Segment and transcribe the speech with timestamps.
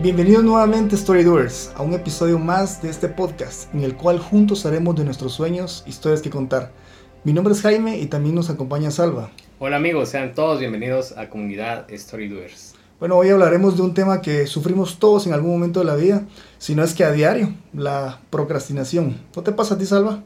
[0.00, 4.96] Bienvenidos nuevamente Storydoers a un episodio más de este podcast en el cual juntos haremos
[4.96, 6.72] de nuestros sueños historias que contar.
[7.22, 9.30] Mi nombre es Jaime y también nos acompaña Salva.
[9.60, 12.74] Hola amigos, sean todos bienvenidos a comunidad Storydoers.
[12.98, 16.24] Bueno, hoy hablaremos de un tema que sufrimos todos en algún momento de la vida,
[16.58, 19.18] si no es que a diario, la procrastinación.
[19.36, 20.24] ¿No te pasa a ti, Salva?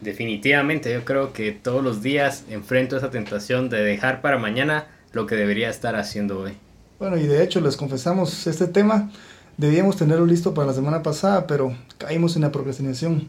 [0.00, 5.26] Definitivamente, yo creo que todos los días enfrento esa tentación de dejar para mañana lo
[5.26, 6.58] que debería estar haciendo hoy.
[6.98, 9.10] Bueno, y de hecho les confesamos, este tema
[9.56, 13.28] debíamos tenerlo listo para la semana pasada, pero caímos en la procrastinación.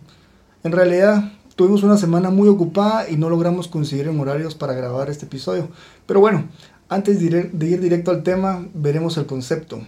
[0.64, 5.10] En realidad, tuvimos una semana muy ocupada y no logramos coincidir en horarios para grabar
[5.10, 5.70] este episodio.
[6.06, 6.46] Pero bueno,
[6.90, 9.82] antes de ir, directo al tema, veremos el concepto.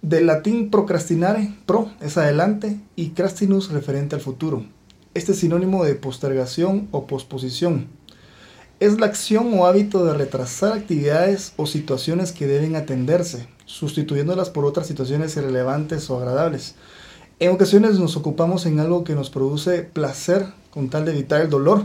[0.00, 4.64] Del latín procrastinare, pro es adelante, y crastinus referente al futuro.
[5.14, 7.88] Este es sinónimo de postergación o posposición
[8.82, 14.64] es la acción o hábito de retrasar actividades o situaciones que deben atenderse, sustituyéndolas por
[14.64, 16.74] otras situaciones irrelevantes o agradables.
[17.38, 21.48] En ocasiones nos ocupamos en algo que nos produce placer con tal de evitar el
[21.48, 21.84] dolor,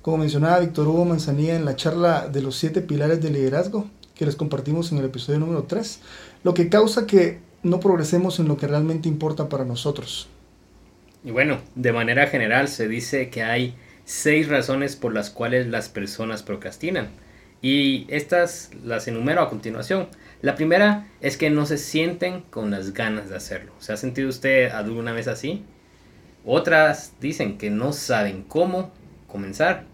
[0.00, 4.24] como mencionaba Víctor Hugo Manzanilla en la charla de los siete pilares del liderazgo que
[4.24, 6.00] les compartimos en el episodio número 3,
[6.44, 10.28] lo que causa que no progresemos en lo que realmente importa para nosotros.
[11.24, 13.74] Y bueno, de manera general se dice que hay
[14.08, 17.10] seis razones por las cuales las personas procrastinan.
[17.60, 20.08] Y estas las enumero a continuación.
[20.40, 23.74] La primera es que no se sienten con las ganas de hacerlo.
[23.80, 25.62] ¿Se ha sentido usted alguna vez así?
[26.46, 28.92] Otras dicen que no saben cómo
[29.26, 29.84] comenzar.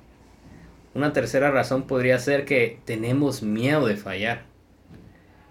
[0.95, 4.43] Una tercera razón podría ser que tenemos miedo de fallar.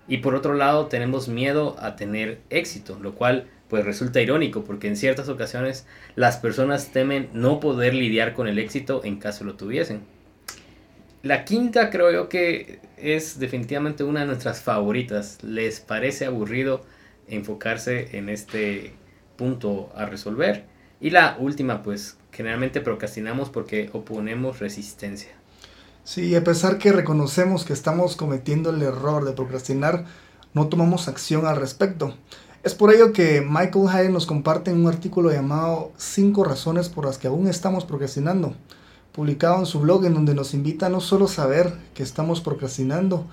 [0.07, 4.87] Y por otro lado tenemos miedo a tener éxito, lo cual pues resulta irónico porque
[4.87, 5.85] en ciertas ocasiones
[6.15, 10.01] las personas temen no poder lidiar con el éxito en caso lo tuviesen.
[11.23, 15.37] La quinta creo yo que es definitivamente una de nuestras favoritas.
[15.41, 16.81] Les parece aburrido
[17.27, 18.93] enfocarse en este
[19.37, 20.65] punto a resolver.
[20.99, 25.31] Y la última pues generalmente procrastinamos porque oponemos resistencia.
[26.03, 30.05] Sí, a pesar que reconocemos que estamos cometiendo el error de procrastinar,
[30.53, 32.17] no tomamos acción al respecto.
[32.63, 37.17] Es por ello que Michael Hyatt nos comparte un artículo llamado 5 razones por las
[37.17, 38.53] que aún estamos procrastinando,
[39.11, 43.25] publicado en su blog en donde nos invita a no solo saber que estamos procrastinando,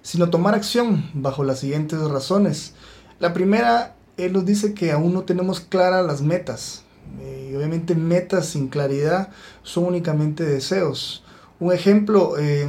[0.00, 2.72] sino tomar acción bajo las siguientes razones.
[3.18, 6.84] La primera, él nos dice que aún no tenemos claras las metas.
[7.20, 9.28] Eh, y obviamente metas sin claridad
[9.64, 11.24] son únicamente deseos.
[11.60, 12.66] Un ejemplo, eh,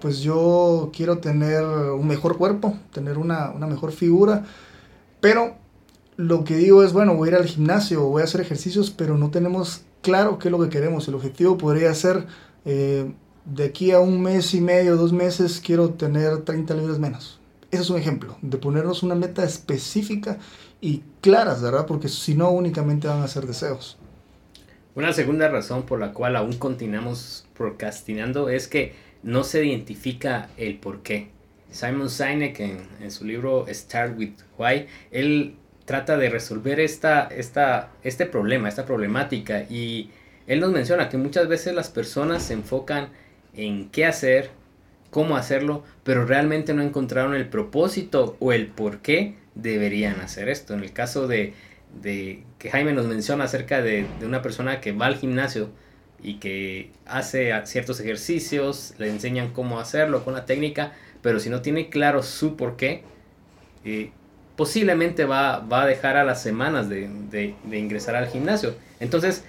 [0.00, 4.46] pues yo quiero tener un mejor cuerpo, tener una mejor figura,
[5.20, 5.56] pero
[6.16, 9.16] lo que digo es, bueno, voy a ir al gimnasio, voy a hacer ejercicios, pero
[9.16, 11.08] no tenemos claro qué es lo que queremos.
[11.08, 12.26] El objetivo podría ser,
[12.64, 13.10] eh,
[13.44, 17.40] de aquí a un mes y medio, dos meses, quiero tener 30 libras menos.
[17.70, 20.38] Ese es un ejemplo, de ponernos una meta específica
[20.80, 21.86] y claras, ¿verdad?
[21.86, 23.96] Porque si no, únicamente van a ser deseos.
[24.94, 30.78] Una segunda razón por la cual aún continuamos procrastinando es que no se identifica el
[30.78, 31.30] por qué.
[31.70, 35.56] Simon Sinek en, en su libro Start with Why, él
[35.90, 39.64] trata de resolver esta, esta, este problema, esta problemática.
[39.68, 40.10] Y
[40.46, 43.08] él nos menciona que muchas veces las personas se enfocan
[43.54, 44.50] en qué hacer,
[45.10, 50.74] cómo hacerlo, pero realmente no encontraron el propósito o el por qué deberían hacer esto.
[50.74, 51.54] En el caso de,
[52.00, 55.70] de que Jaime nos menciona acerca de, de, una persona que va al gimnasio
[56.22, 61.62] y que hace ciertos ejercicios, le enseñan cómo hacerlo con la técnica, pero si no
[61.62, 63.02] tiene claro su por qué,
[63.84, 64.12] eh,
[64.56, 68.74] posiblemente va, va a dejar a las semanas de, ingresar al gimnasio.
[69.00, 69.42] Entonces,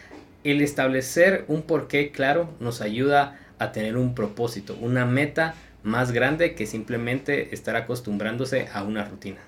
[0.44, 6.56] el establecer un porqué claro nos ayuda a tener un propósito, una meta más grande
[6.56, 9.40] que simplemente estar acostumbrándose a una rutina.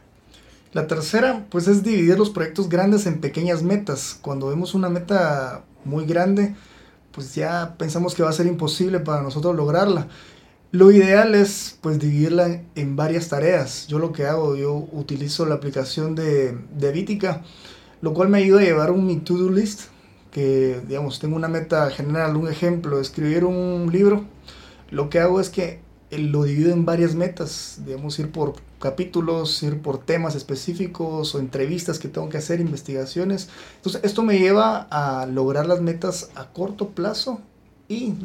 [0.73, 4.17] La tercera, pues es dividir los proyectos grandes en pequeñas metas.
[4.21, 6.55] Cuando vemos una meta muy grande,
[7.13, 10.07] pues ya pensamos que va a ser imposible para nosotros lograrla.
[10.73, 13.85] Lo ideal es pues dividirla en varias tareas.
[13.85, 17.43] Yo lo que hago, yo utilizo la aplicación de, de Vítica,
[18.01, 19.81] lo cual me ayuda a llevar un mi to-do list,
[20.31, 24.25] que digamos, tengo una meta general, un ejemplo, escribir un libro.
[24.89, 25.79] Lo que hago es que
[26.09, 31.99] lo divido en varias metas, digamos, ir por capítulos, ir por temas específicos o entrevistas
[31.99, 33.47] que tengo que hacer, investigaciones.
[33.75, 37.41] Entonces, esto me lleva a lograr las metas a corto plazo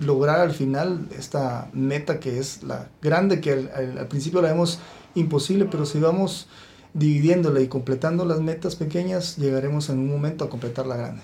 [0.00, 4.80] lograr al final esta meta que es la grande, que al, principio la vemos
[5.14, 6.48] imposible, pero si vamos
[6.94, 11.22] dividiéndola y completando las metas pequeñas, llegaremos en un momento a completar la grande.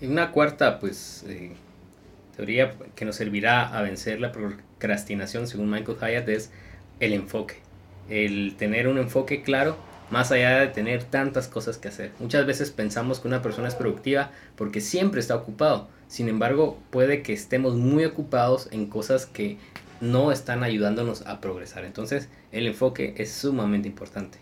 [0.00, 1.52] Y una cuarta, pues, eh,
[2.36, 6.50] teoría que nos servirá a vencer la procrastinación, según Michael Hyatt, es
[7.00, 7.56] el enfoque.
[8.08, 9.76] El tener un enfoque claro
[10.10, 12.12] más allá de tener tantas cosas que hacer.
[12.18, 15.88] Muchas veces pensamos que una persona es productiva porque siempre está ocupado.
[16.08, 19.58] Sin embargo, puede que estemos muy ocupados en cosas que
[20.00, 21.84] no están ayudándonos a progresar.
[21.84, 24.38] Entonces, el enfoque es sumamente importante.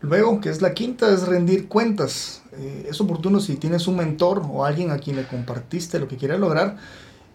[0.00, 2.42] Luego, que es la quinta, es rendir cuentas.
[2.52, 6.16] Eh, es oportuno si tienes un mentor o alguien a quien le compartiste lo que
[6.16, 6.76] quieres lograr,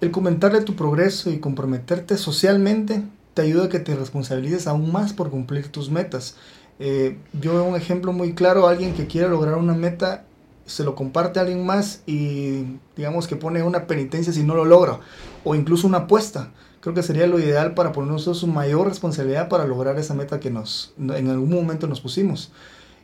[0.01, 5.13] el comentarle tu progreso y comprometerte socialmente te ayuda a que te responsabilices aún más
[5.13, 6.35] por cumplir tus metas.
[6.79, 10.25] Eh, yo veo un ejemplo muy claro, alguien que quiere lograr una meta,
[10.65, 12.65] se lo comparte a alguien más y
[12.95, 14.99] digamos que pone una penitencia si no lo logra,
[15.43, 16.51] o incluso una apuesta.
[16.79, 20.49] Creo que sería lo ideal para ponernos su mayor responsabilidad para lograr esa meta que
[20.49, 22.51] nos, en algún momento nos pusimos.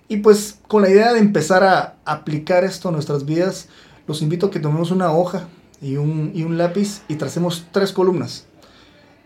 [0.10, 3.70] Y pues con la idea de empezar a aplicar esto a nuestras vidas,
[4.08, 5.48] los invito a que tomemos una hoja
[5.82, 8.46] y un, y un lápiz y tracemos tres columnas.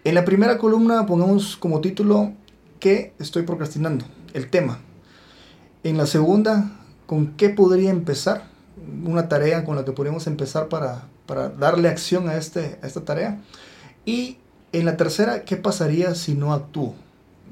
[0.04, 2.34] En la primera columna pongamos como título
[2.80, 4.04] ¿Qué estoy procrastinando?
[4.34, 4.80] El tema.
[5.84, 6.72] En la segunda,
[7.06, 8.46] ¿con qué podría empezar?
[9.06, 11.08] Una tarea con la que podríamos empezar para,
[11.58, 13.40] darle acción a, este, a esta tarea.
[14.06, 14.38] Y
[14.72, 16.96] en la tercera, ¿qué pasaría si no actúo?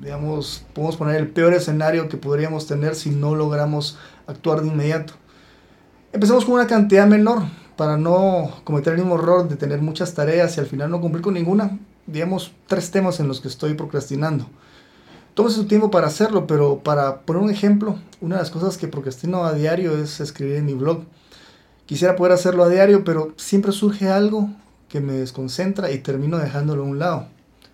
[0.01, 5.13] Digamos, podemos poner el peor escenario que podríamos tener si no logramos actuar de inmediato.
[6.11, 7.43] Empezamos con una cantidad menor
[7.77, 11.21] para no cometer el mismo error de tener muchas tareas y al final no cumplir
[11.21, 11.79] con ninguna.
[12.07, 14.47] Digamos, tres temas en los que estoy procrastinando.
[15.33, 18.89] Tómese su tiempo para hacerlo, pero para poner un ejemplo, una de las cosas que
[18.89, 21.05] procrastino a diario es escribir en mi blog.
[21.85, 24.49] Quisiera poder hacerlo a diario, pero siempre surge algo
[24.89, 27.27] que me desconcentra y termino dejándolo a un lado.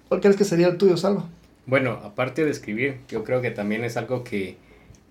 [0.07, 1.25] ¿Cuál crees que sería el tuyo, Salva?
[1.65, 4.57] Bueno, aparte de escribir, yo creo que también es algo que,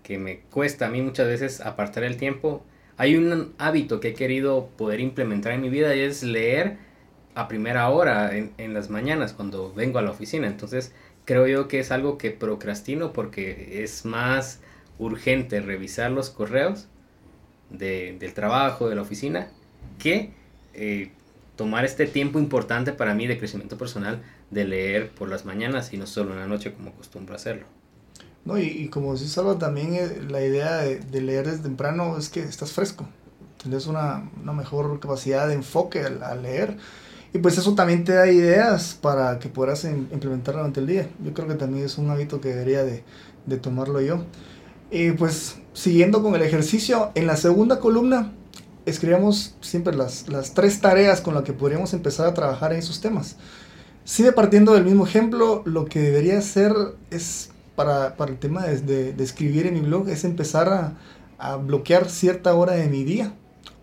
[0.05, 2.63] que me cuesta a mí muchas veces apartar el tiempo.
[2.97, 6.79] Hay un hábito que he querido poder implementar en mi vida y es leer
[7.35, 10.47] a primera hora en las mañanas cuando vengo a la oficina.
[10.47, 10.93] Entonces,
[11.27, 14.61] creo yo que es algo que procrastino porque es más
[14.99, 16.87] urgente revisar los correos
[17.69, 19.49] de, del trabajo, de la oficina,
[19.99, 20.33] que
[20.73, 21.11] eh,
[21.57, 25.99] tomar este tiempo importante para mí de crecimiento personal de leer por las mañanas y
[25.99, 27.67] no solo en la noche como acostumbro hacerlo.
[28.45, 32.41] No, y, como decís Salva, también eh, la idea de, leer desde temprano es que
[32.41, 33.09] estás fresco,
[33.61, 36.77] tienes una, una mejor capacidad de enfoque al leer
[37.37, 41.07] y pues eso también te da ideas para que puedas implementar durante el día.
[41.23, 43.03] Yo creo que también es un hábito que debería de,
[43.59, 44.25] tomarlo yo.
[44.91, 48.33] Y pues siguiendo con el ejercicio, en la segunda columna
[48.87, 50.25] escribimos siempre las,
[50.55, 53.37] tres tareas con las que podríamos empezar a trabajar en esos temas.
[54.05, 56.73] Sigue partiendo del mismo ejemplo, lo que debería hacer
[57.11, 60.95] es para, para el tema de, de, escribir en mi blog, es empezar a,
[61.37, 63.35] a bloquear cierta hora de mi día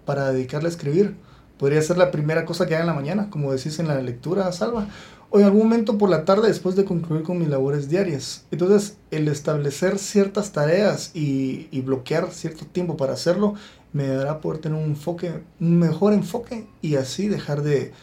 [0.05, 1.17] para dedicarle a escribir
[1.57, 4.51] Podría ser la primera cosa que haga en la mañana, como decís en la lectura,
[4.51, 4.87] Salva,
[5.29, 8.45] o en algún momento por la tarde después de concluir con mis labores diarias.
[8.51, 13.55] Entonces, el establecer ciertas tareas y, bloquear cierto tiempo para hacerlo
[13.93, 17.93] me dará poder tener un enfoque, un mejor enfoque y así dejar de,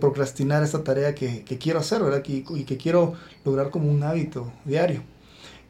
[0.00, 2.22] procrastinar esta tarea que, quiero hacer, ¿verdad?
[2.26, 5.02] y que quiero lograr como un hábito diario.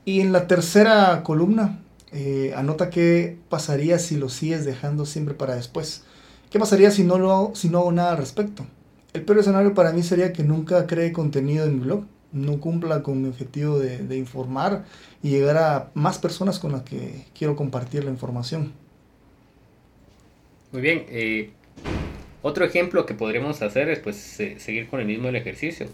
[0.04, 1.80] Y en la tercera columna,
[2.12, 6.04] eh, anota qué pasaría si lo sigues dejando siempre para después.
[6.50, 8.66] ¿Qué pasaría si no, lo, si no hago nada al respecto?
[9.12, 13.02] El peor escenario para mí sería que nunca cree contenido en mi blog, no cumpla
[13.02, 14.84] con mi objetivo de, informar
[15.22, 18.72] y llegar a más personas con las que quiero compartir la información.
[20.72, 21.50] Muy bien, eh,
[22.42, 25.86] otro ejemplo que podríamos hacer es pues seguir con el mismo ejercicio.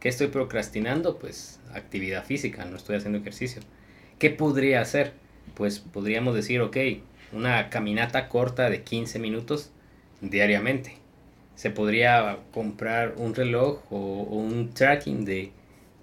[0.00, 1.18] ¿Qué estoy procrastinando?
[1.18, 3.62] Pues actividad física, no estoy haciendo ejercicio.
[4.18, 5.12] ¿Qué podría hacer?
[5.54, 6.76] Pues podríamos decir, ok,
[7.32, 9.70] una caminata corta de 15 minutos
[10.22, 10.94] diariamente.
[11.54, 15.50] Se podría comprar un reloj o, un tracking de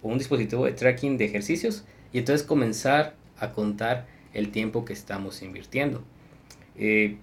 [0.04, 5.42] un dispositivo de tracking de ejercicios y entonces comenzar a contar el tiempo que estamos
[5.42, 6.04] invirtiendo.
[6.78, 7.18] Eh,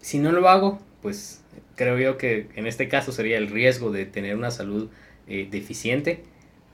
[0.00, 1.42] si no lo hago, pues
[1.76, 4.90] creo yo que en este caso sería el riesgo de tener una salud
[5.28, 6.24] eh, deficiente,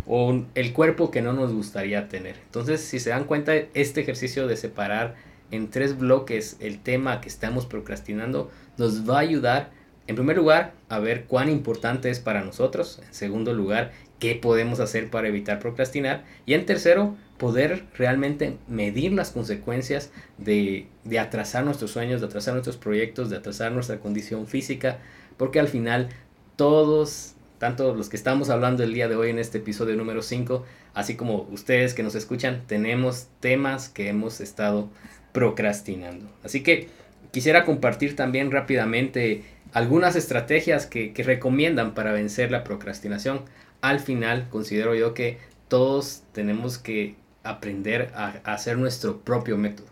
[0.07, 2.37] o el cuerpo que no nos gustaría tener.
[2.45, 5.15] Entonces, si se dan cuenta, este ejercicio de separar
[5.51, 9.71] en tres bloques el tema que estamos procrastinando nos va a ayudar,
[10.07, 13.01] en primer lugar, a ver cuán importante es para nosotros.
[13.07, 16.25] En segundo lugar, qué podemos hacer para evitar procrastinar.
[16.47, 22.55] Y en tercero, poder realmente medir las consecuencias de, de atrasar nuestros sueños, de atrasar
[22.55, 24.99] nuestros proyectos, de atrasar nuestra condición física,
[25.37, 26.09] porque al final
[26.57, 30.65] todos, tanto los que estamos hablando el día de hoy en este episodio número 5,
[30.95, 34.89] así como ustedes que nos escuchan, tenemos temas que hemos estado
[35.35, 36.31] procrastinando.
[36.45, 36.87] Así que
[37.33, 43.41] quisiera compartir también rápidamente algunas estrategias que, recomiendan para vencer la procrastinación.
[43.81, 49.89] Al final considero yo que todos tenemos que aprender a, hacer nuestro propio método.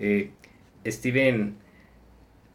[0.00, 0.30] Eh,
[0.84, 1.54] Steven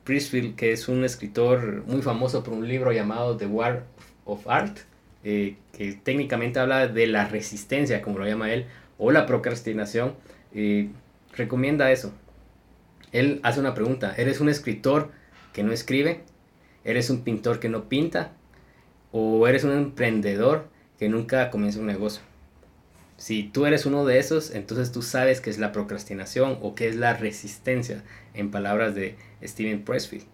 [0.04, 3.86] Prisfield, que es un escritor muy famoso por un libro llamado The War
[4.26, 4.80] of Art,
[5.24, 8.66] eh, que técnicamente habla de la resistencia, como lo llama él,
[8.98, 10.16] o la procrastinación,
[10.54, 10.90] eh,
[11.38, 12.12] recomienda eso.
[13.12, 15.12] Él hace una pregunta, ¿eres un escritor
[15.54, 16.24] que no escribe?
[16.84, 18.32] ¿Eres un pintor que no pinta?
[19.12, 20.68] ¿O eres un emprendedor
[21.00, 22.22] que nunca comienza un negocio?
[23.18, 26.88] Si tú eres uno de esos, entonces tú sabes qué es la procrastinación o qué
[26.88, 28.04] es la resistencia,
[28.36, 30.26] en palabras de Steven Pressfield.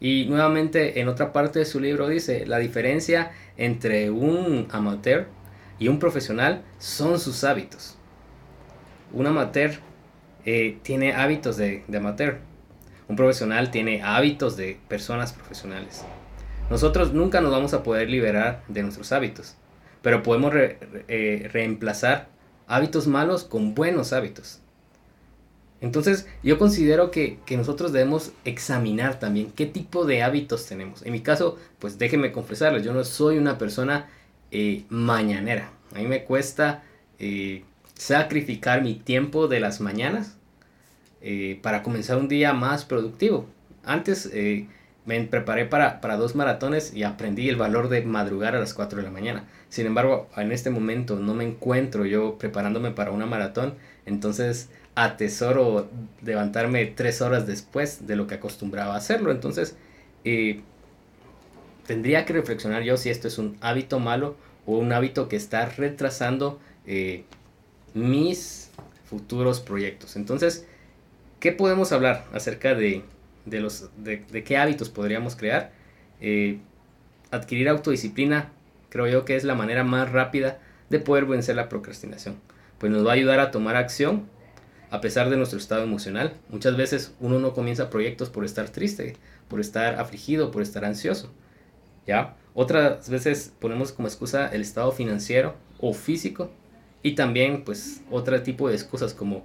[0.00, 5.26] Y nuevamente en otra parte de su libro dice, la diferencia entre un amateur
[5.78, 7.96] y un profesional son sus hábitos.
[9.12, 9.72] Un amateur
[10.48, 12.38] eh, tiene hábitos de, de amateur.
[13.08, 16.04] Un profesional tiene hábitos de personas profesionales.
[16.70, 19.56] Nosotros nunca nos vamos a poder liberar de nuestros hábitos
[20.08, 22.28] pero podemos eh, reemplazar
[22.66, 24.60] hábitos malos con buenos hábitos.
[25.82, 31.02] Entonces yo considero que, nosotros debemos examinar también qué tipo de hábitos tenemos.
[31.04, 34.08] En mi caso, pues déjenme confesarles, yo no soy una persona
[34.50, 35.72] eh, mañanera.
[35.94, 36.82] A mí me cuesta
[37.18, 40.37] eh, sacrificar mi tiempo de las mañanas
[41.62, 43.46] para comenzar un día más productivo.
[43.84, 44.30] Antes
[45.06, 48.98] me preparé para, para, dos maratones y aprendí el valor de madrugar a las 4
[48.98, 49.44] de la mañana.
[49.68, 53.74] Sin embargo, en este momento no me encuentro yo preparándome para una maratón,
[54.06, 55.88] entonces atesoro
[56.22, 59.30] levantarme tres horas después de lo que acostumbraba hacerlo.
[59.30, 59.76] Entonces,
[60.24, 60.60] eh,
[61.86, 65.66] tendría que reflexionar yo si esto es un hábito malo o un hábito que está
[65.66, 67.24] retrasando eh,
[67.94, 68.70] mis
[69.08, 70.16] futuros proyectos.
[70.16, 70.66] Entonces,
[71.40, 73.04] ¿qué podemos hablar acerca de
[73.48, 75.72] de, los, de, qué hábitos podríamos crear.
[76.20, 76.58] Eh,
[77.30, 78.50] adquirir autodisciplina
[78.88, 82.36] creo yo que es la manera más rápida de poder vencer la procrastinación.
[82.78, 84.28] Pues nos va a ayudar a tomar acción
[84.90, 86.34] a pesar de nuestro estado emocional.
[86.48, 89.16] Muchas veces uno no comienza proyectos por estar triste,
[89.48, 91.32] por estar afligido, por estar ansioso.
[92.06, 92.36] ¿Ya?
[92.54, 96.50] Otras veces ponemos como excusa el estado financiero o físico
[97.02, 99.44] y también pues otro tipo de excusas como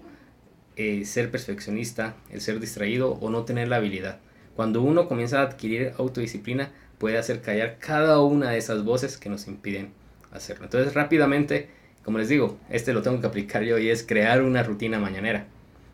[0.76, 4.20] eh, ser perfeccionista, el ser distraído o no tener la habilidad.
[4.56, 9.30] Cuando uno comienza a adquirir autodisciplina, puede hacer callar cada una de esas voces que
[9.30, 9.92] nos impiden
[10.32, 10.66] hacerlo.
[10.66, 11.70] Entonces, rápidamente,
[12.04, 15.46] como les digo, este lo tengo que aplicar yo y es crear una rutina mañanera.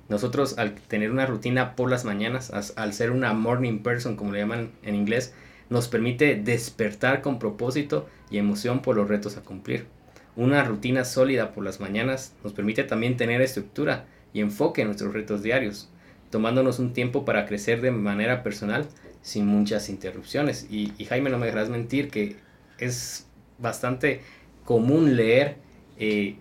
[0.10, 4.40] Nosotros al tener una rutina por las mañanas, al ser una morning person, como le
[4.40, 5.34] llaman en inglés,
[5.70, 9.86] nos permite despertar con propósito y emoción por los retos a cumplir.
[10.36, 15.14] Una rutina sólida por las mañanas nos permite también tener estructura y enfoque en nuestros
[15.14, 15.90] retos diarios,
[16.30, 18.88] tomándonos un tiempo para crecer de manera personal
[19.22, 20.68] sin muchas interrupciones.
[20.70, 22.38] Y, Jaime, no me dejarás mentir que
[22.78, 24.22] es bastante
[24.66, 25.58] común leer
[25.98, 26.36] eh,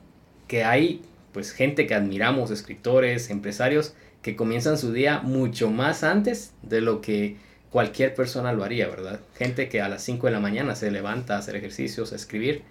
[0.47, 1.03] que hay
[1.33, 7.01] pues gente que admiramos, escritores, empresarios, que comienzan su día mucho más antes de lo
[7.01, 7.37] que
[7.71, 9.21] cualquier persona lo haría, ¿verdad?
[9.37, 12.63] Gente que a las 5 de la mañana se levanta a hacer ejercicios, a escribir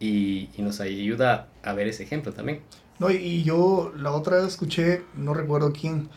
[0.00, 2.60] y, y nos ayuda a ver ese ejemplo también.
[2.98, 6.08] No, y yo la otra vez escuché, no recuerdo quién,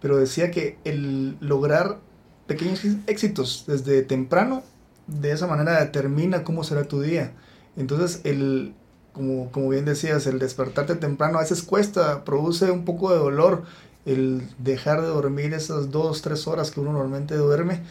[0.00, 1.98] pero decía que el lograr
[2.46, 4.62] pequeños éxitos desde temprano,
[5.06, 7.32] de esa manera determina cómo será tu día.
[7.76, 8.74] Entonces, el,
[9.12, 13.64] como, como bien decías, el despertarte temprano a veces cuesta, produce un poco de dolor
[14.04, 17.82] el dejar de dormir esas dos, tres horas que uno normalmente duerme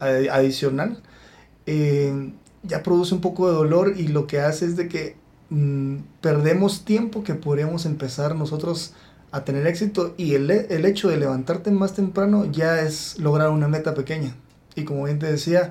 [0.00, 1.02] adicional.
[1.66, 5.16] Eh, ya produce un poco de dolor y lo que hace es de que
[5.50, 8.92] Mm, perdemos tiempo que podríamos empezar nosotros
[9.30, 13.68] a tener éxito y el, el, hecho de levantarte más temprano ya es lograr una
[13.68, 14.34] meta pequeña.
[14.74, 15.70] Y como bien te decía,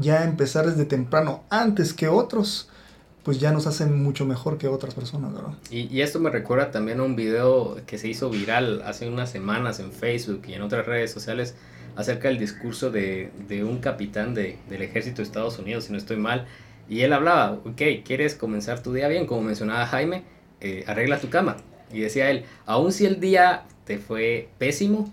[0.00, 2.68] ya empezar desde temprano antes que otros,
[3.22, 5.54] pues ya nos hacen mucho mejor que otras personas, ¿verdad?
[5.70, 9.30] Y, y esto me recuerda también a un video que se hizo viral hace unas
[9.30, 11.54] semanas en Facebook y en otras redes sociales
[11.96, 15.98] acerca del discurso de, de un capitán de, del ejército de Estados Unidos, si no
[15.98, 16.46] estoy mal,
[16.92, 19.26] Y él hablaba, ok, ¿quieres comenzar tu día bien?
[19.26, 20.24] Como mencionaba Jaime,
[20.60, 21.56] eh, arregla tu cama.
[21.90, 25.10] Y decía él, aun si el día te fue pésimo,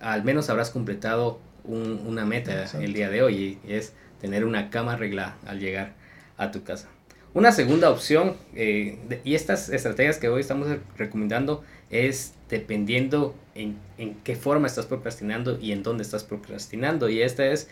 [0.00, 4.94] al menos habrás completado una meta el día de hoy y es tener una cama
[4.94, 5.92] arreglada al llegar
[6.38, 6.88] a tu casa.
[7.34, 10.66] Una segunda opción, eh, y estas estrategias que hoy estamos
[10.98, 17.08] recomendando, es dependiendo en, en, qué forma estás procrastinando y en dónde estás procrastinando.
[17.08, 17.68] Y esta es,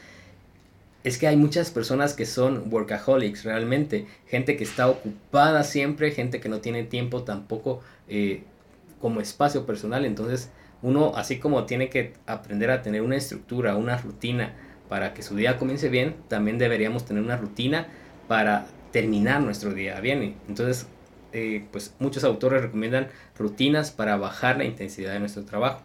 [1.05, 6.41] es que hay muchas personas que son workaholics realmente, gente que está ocupada siempre, gente
[6.41, 8.43] que no tiene tiempo tampoco eh,
[9.01, 10.07] como espacio personal.
[10.07, 14.55] Entonces uno, así como tiene que aprender a tener una estructura, una rutina
[14.89, 17.87] para que su día comience bien, también deberíamos tener una rutina
[18.27, 20.37] para terminar nuestro día bien.
[20.49, 20.87] Entonces,
[21.33, 23.09] eh, pues muchos autores recomiendan
[23.39, 25.83] rutinas para bajar la intensidad de nuestro trabajo.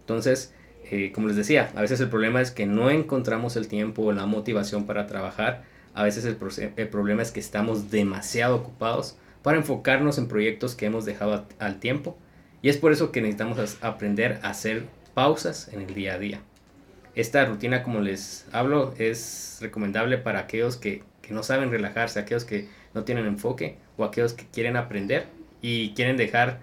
[0.00, 0.52] Entonces,
[0.90, 4.12] eh, como les decía, a veces el problema es que no encontramos el tiempo o
[4.12, 5.64] la motivación para trabajar.
[5.94, 6.36] A veces el,
[6.76, 11.80] el problema es que estamos demasiado ocupados para enfocarnos en proyectos que hemos dejado al
[11.80, 12.16] tiempo.
[12.62, 16.40] Y es por eso que necesitamos aprender a hacer pausas en el día a día.
[17.14, 22.44] Esta rutina, como les hablo, es recomendable para aquellos que que no saben relajarse, aquellos
[22.44, 25.26] que no tienen enfoque o aquellos que quieren aprender
[25.60, 26.60] y quieren dejar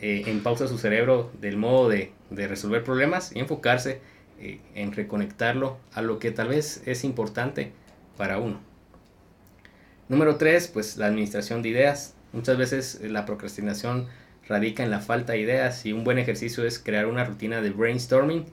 [0.00, 4.00] eh, en pausa su cerebro del modo de, resolver problemas y enfocarse
[4.40, 7.72] eh, en reconectarlo a lo que tal vez es importante
[8.16, 8.60] para uno.
[10.08, 12.14] Número 3, pues la administración de ideas.
[12.32, 14.08] Muchas veces eh, la procrastinación
[14.48, 17.70] radica en la falta de ideas y un buen ejercicio es crear una rutina de
[17.70, 18.44] brainstorming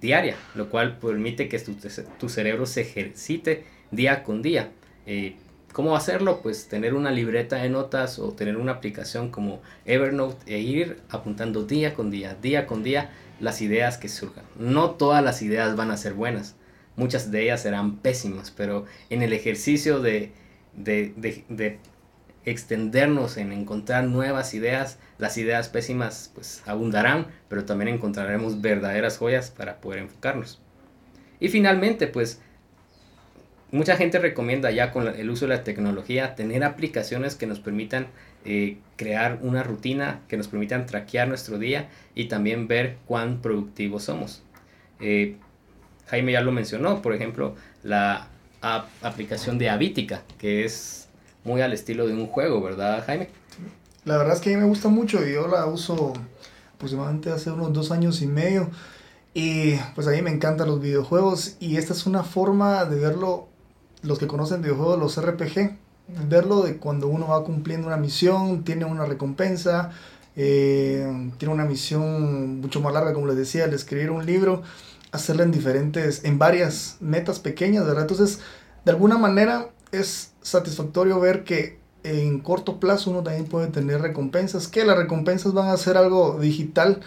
[0.00, 1.76] diaria, lo cual permite que tu,
[2.18, 4.70] tu cerebro se ejercite día con día.
[5.06, 5.36] Eh,
[5.78, 6.42] ¿Cómo hacerlo?
[6.42, 11.62] Pues tener una libreta de notas o tener una aplicación como Evernote e ir apuntando
[11.62, 14.44] día con día, día con día las ideas que surjan.
[14.58, 16.56] No todas las ideas van a ser buenas,
[16.96, 20.32] muchas de ellas serán pésimas, pero en el ejercicio de,
[20.74, 21.14] de,
[21.48, 21.78] de,
[22.44, 29.52] extendernos en encontrar nuevas ideas, las ideas pésimas pues abundarán, pero también encontraremos verdaderas joyas
[29.52, 30.60] para poder enfocarnos.
[31.38, 32.40] Y finalmente, pues
[33.70, 38.06] mucha gente recomienda ya con el uso de la tecnología tener aplicaciones que nos permitan
[38.44, 44.04] eh, crear una rutina, que nos permitan traquear nuestro día y también ver cuán productivos
[44.04, 44.42] somos.
[45.00, 45.36] Eh,
[46.06, 48.28] Jaime ya lo mencionó, por ejemplo, la
[49.02, 51.08] aplicación de Habitica, que es
[51.44, 53.28] muy al estilo de un juego, ¿verdad, Jaime?
[54.04, 56.14] La verdad es que a mí me gusta mucho y yo la uso
[56.74, 58.70] aproximadamente hace unos dos años y medio.
[59.34, 63.48] Y pues a mí me encantan los videojuegos y esta es una forma de verlo
[64.02, 65.76] los que conocen videojuegos, los RPG,
[66.28, 69.90] verlo de cuando uno va cumpliendo una misión, tiene una recompensa,
[70.36, 74.62] eh, tiene una misión mucho más larga, como les decía, el escribir un libro,
[75.12, 78.02] hacerla en diferentes, en varias metas pequeñas, ¿verdad?
[78.02, 78.40] Entonces,
[78.84, 84.68] de alguna manera es satisfactorio ver que en corto plazo uno también puede tener recompensas,
[84.68, 87.00] que las recompensas van a ser algo digital,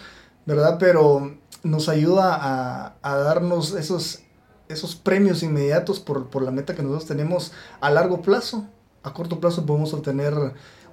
[0.46, 0.76] ¿verdad?
[0.78, 4.22] Pero nos ayuda a, a darnos esos
[4.68, 8.66] esos premios inmediatos por, por, la meta que nosotros tenemos a largo plazo.
[9.02, 10.34] A corto plazo podemos obtener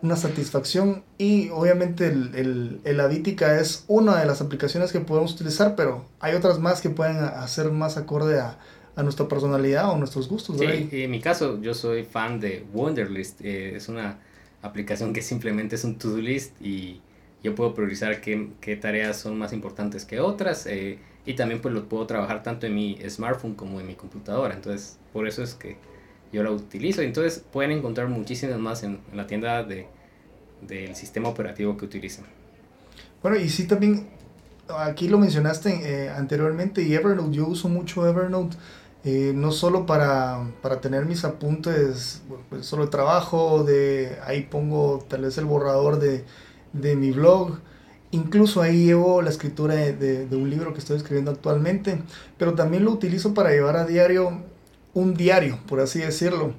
[0.02, 5.34] una satisfacción y obviamente el, el, el Avítica es una de las aplicaciones que podemos
[5.34, 8.58] utilizar, pero hay otras más que pueden hacer más acorde a,
[8.96, 10.58] a nuestra personalidad o nuestros gustos.
[10.58, 14.20] Sí, en mi caso yo soy fan de Wonderlist, eh, es una
[14.62, 17.02] aplicación que simplemente es un to-do list y
[17.44, 20.66] yo puedo priorizar qué, qué, tareas son más importantes que otras.
[20.66, 24.56] Eh, y también pues lo puedo trabajar tanto en mi smartphone como en mi computadora.
[24.56, 25.78] Entonces, por eso es que
[26.32, 27.02] yo la utilizo.
[27.02, 29.88] Entonces, pueden encontrar muchísimas más en, la tienda de,
[30.62, 32.26] del sistema operativo que utilizan.
[33.22, 34.08] Bueno, y sí también,
[34.70, 38.58] aquí lo mencionaste eh, anteriormente, y Evernote, yo uso mucho Evernote.
[39.06, 45.22] Eh, no solo para, para, tener mis apuntes, pues solo trabajo, de ahí pongo tal
[45.22, 46.26] vez el borrador de,
[46.74, 47.60] de mi blog,
[48.12, 52.02] Incluso ahí llevo la escritura de, un libro que estoy escribiendo actualmente,
[52.40, 54.42] pero también lo utilizo para llevar a diario
[54.96, 56.54] un diario, por así decirlo,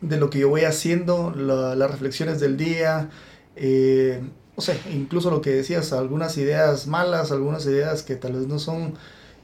[0.00, 3.10] de lo que yo voy haciendo, las reflexiones del día,
[3.54, 4.22] eh,
[4.56, 8.58] o sea, incluso lo que decías, algunas ideas malas, algunas ideas que tal vez no
[8.58, 8.94] son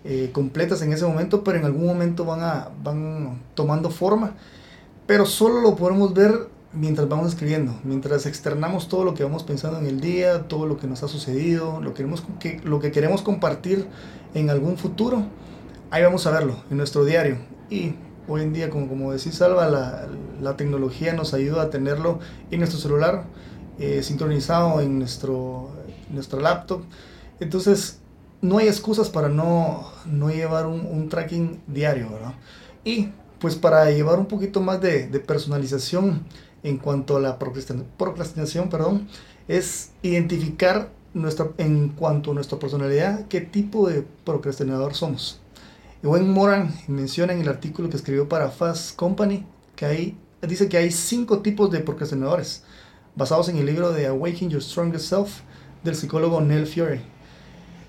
[0.04, 4.32] eh, completas en ese momento, pero en algún momento van, a, van tomando forma,
[5.06, 9.78] pero solo lo podemos ver mientras vamos escribiendo, mientras externamos todo lo que vamos pensando
[9.78, 13.22] en el día, todo lo que nos ha sucedido, lo, queremos, que, lo que queremos
[13.22, 13.86] compartir
[14.34, 15.24] en algún futuro,
[15.90, 17.38] ahí vamos a verlo en nuestro diario.
[17.70, 17.94] Y
[18.28, 20.08] hoy en día, como, como decís Salva, la,
[20.40, 22.18] la tecnología nos ayuda a tenerlo
[22.50, 23.24] en nuestro celular,
[23.78, 25.70] eh, sincronizado en nuestro,
[26.10, 26.82] nuestro laptop.
[27.40, 28.00] Entonces,
[28.40, 32.34] no hay excusas para no, no llevar un, un tracking diario, ¿verdad?
[32.84, 33.08] Y
[33.38, 36.22] pues para llevar un poquito más de, de personalización
[36.64, 39.06] en cuanto a la procrastinación, perdón,
[39.46, 45.40] es identificar nuestra, en cuanto a nuestra personalidad, qué tipo de procrastinador somos.
[46.02, 49.46] Wayne Moran menciona en el artículo que escribió para Fast Company
[49.76, 52.64] que hay, dice que hay cinco tipos de procrastinadores,
[53.14, 55.40] basados en el libro de Awakening Your Strongest Self
[55.82, 57.02] del psicólogo Neil Fiore.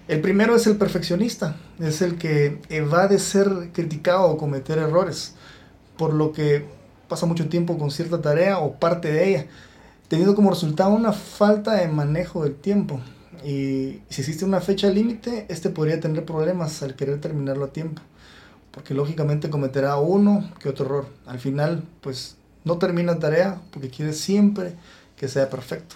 [0.07, 5.33] El primero es el perfeccionista, es el que evade ser criticado o cometer errores,
[5.97, 6.65] por lo que
[7.07, 9.45] pasa mucho tiempo con cierta tarea o parte de ella,
[10.07, 12.99] teniendo como resultado una falta de manejo del tiempo.
[13.43, 18.01] Y si existe una fecha límite, este podría tener problemas al querer terminarlo a tiempo,
[18.71, 21.07] porque lógicamente cometerá uno que otro error.
[21.25, 24.73] Al final, pues no termina tarea porque quiere siempre
[25.15, 25.95] que sea perfecto.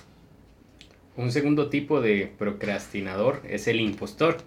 [1.17, 4.37] Un segundo tipo de procrastinador es el impostor,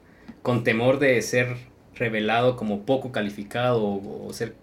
[0.42, 1.56] con temor de ser
[1.94, 4.54] revelado como poco calificado o ser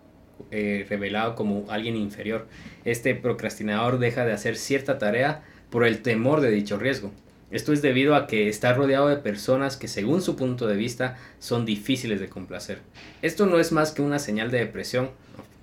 [0.51, 2.47] eh, revelado como alguien inferior.
[2.85, 7.11] Este procrastinador deja de hacer cierta tarea por el temor de dicho riesgo.
[7.51, 11.17] Esto es debido a que está rodeado de personas que según su punto de vista
[11.39, 12.79] son difíciles de complacer.
[13.23, 15.09] Esto no es más que una señal de depresión,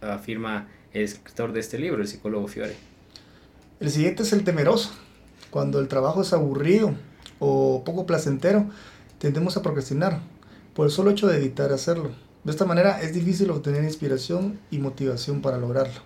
[0.00, 2.74] afirma el escritor de este libro, el psicólogo Fiore.
[3.78, 4.90] El siguiente es el temeroso.
[5.50, 6.94] Cuando el trabajo es aburrido
[7.38, 8.66] o poco placentero,
[9.18, 10.20] tendemos a procrastinar
[10.74, 12.10] por el solo hecho de evitar hacerlo.
[12.46, 16.00] De esta manera es difícil obtener inspiración y motivación para lograrlo.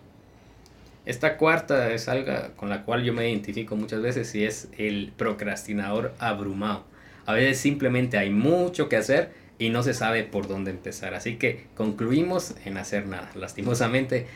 [1.04, 5.12] Esta cuarta es algo con la cual yo me identifico muchas veces y es el
[5.18, 6.86] procrastinador abrumado.
[7.26, 11.12] A veces simplemente hay mucho que hacer y no se sabe por dónde empezar.
[11.12, 13.30] Así que concluimos en hacer nada.
[13.34, 14.26] Lastimosamente,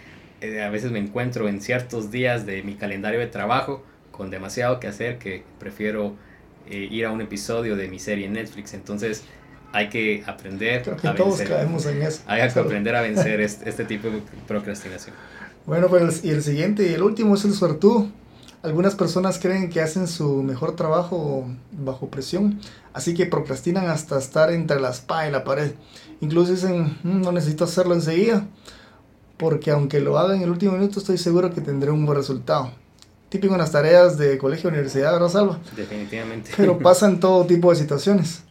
[0.43, 4.79] eh, a veces me encuentro en ciertos días de mi calendario de trabajo con demasiado
[4.79, 6.17] que hacer que prefiero
[6.69, 8.75] eh, ir a un episodio de mi serie en Netflix.
[8.75, 9.25] Entonces
[9.75, 12.23] hay que aprender Creo que todos caemos en eso.
[12.27, 15.17] Hay que aprender a vencer este, este tipo de procrastinación.
[15.67, 18.07] Bueno, pues y el siguiente y el último es el suertudo.
[18.63, 22.61] Algunas personas creen que hacen su mejor trabajo bajo presión,
[22.95, 25.73] así que procrastinan hasta estar entre la espada y la pared.
[26.21, 28.47] Incluso dicen, mm, no necesito hacerlo enseguida,
[29.37, 32.71] porque aunque lo haga en el último minuto, estoy seguro que tendré un buen resultado.
[33.29, 35.59] Típico en las tareas de colegio universidad, ¿verdad, Salva?
[35.77, 36.53] Definitivamente.
[36.57, 38.44] Pero pasan todo tipo de situaciones.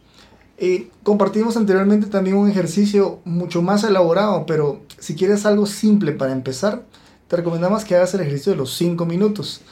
[0.58, 6.32] Y compartimos anteriormente también un ejercicio mucho más elaborado, pero si quieres algo simple para
[6.32, 6.84] empezar,
[7.28, 9.62] te recomendamos que hagas el ejercicio de los 5 minutos.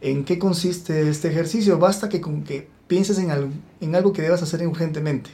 [0.00, 1.78] ¿En qué consiste este ejercicio?
[1.78, 3.48] Basta que con que pienses en algo,
[3.80, 5.30] en algo que debas hacer urgentemente.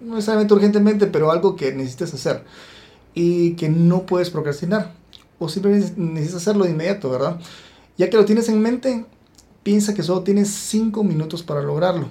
[0.00, 2.44] No necesariamente urgentemente, pero algo que necesites hacer
[3.14, 4.92] y que no puedes procrastinar.
[5.38, 7.40] O simplemente necesitas hacerlo de inmediato, ¿verdad?
[7.98, 9.04] Ya que lo tienes en mente,
[9.62, 12.08] piensa que solo tienes 5 minutos para lograrlo.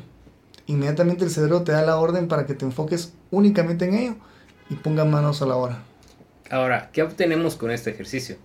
[0.68, 4.16] Inmediatamente el cerebro te da la orden para que te enfoques únicamente en ello
[4.70, 5.84] y ponga manos a la hora.
[6.50, 8.38] Ahora, ¿qué obtenemos con este ejercicio?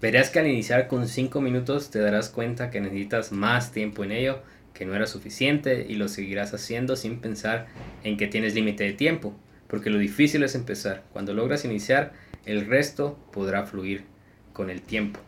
[0.00, 4.12] Verás que al iniciar con 5 minutos te darás cuenta que necesitas más tiempo en
[4.12, 4.40] ello,
[4.72, 7.66] que no era suficiente y lo seguirás haciendo sin pensar
[8.02, 9.34] en que tienes límite de tiempo,
[9.68, 11.04] porque lo difícil es empezar.
[11.12, 12.12] Cuando logras iniciar,
[12.44, 14.04] el resto podrá fluir
[14.52, 15.20] con el tiempo.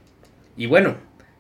[0.57, 0.97] Y bueno,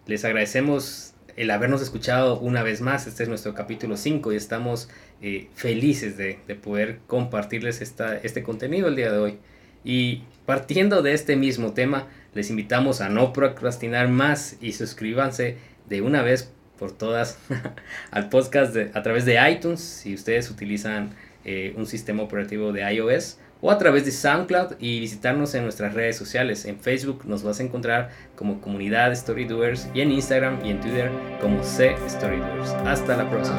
[0.07, 3.07] les agradecemos el habernos escuchado una vez más.
[3.07, 4.89] Este es nuestro capítulo 5 y estamos
[5.21, 9.39] eh, felices de, de, poder compartirles esta, este contenido el día de hoy.
[9.85, 15.57] Y partiendo de este mismo tema, les invitamos a no procrastinar más y suscríbanse
[15.89, 17.39] de una vez por todas
[18.11, 21.11] al podcast a través de iTunes si ustedes utilizan
[21.45, 25.93] eh, un sistema operativo de iOS o a través de SoundCloud y visitarnos en nuestras
[25.93, 26.67] redes sociales.
[26.67, 31.11] En Facebook nos vas a encontrar como comunidad Storydoers y en Instagram y en Twitter
[31.41, 32.71] como C Storydoers.
[32.85, 33.59] Hasta la próxima.